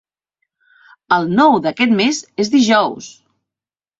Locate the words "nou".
1.41-1.57